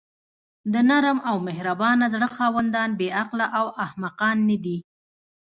د 0.73 0.75
نرم 0.89 1.17
او 1.29 1.35
مهربانه 1.47 2.05
زړه 2.13 2.27
خاوندان 2.35 2.89
بې 2.99 3.07
عقله 3.21 3.47
او 3.59 3.65
احمقان 3.85 4.37
ندي. 4.49 4.77